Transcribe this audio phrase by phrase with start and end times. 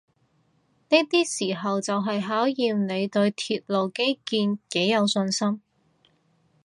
[0.89, 5.61] 呢啲時候就係考驗你對鐵路基建幾有信心